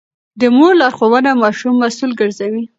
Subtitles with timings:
[0.41, 2.63] د مور لارښوونه ماشوم مسوول ګرځوي.